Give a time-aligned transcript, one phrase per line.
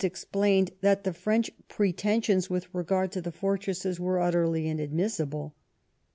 [0.03, 5.53] explained that the French pretensions with regard to the fortresses were ntterly inadmissible.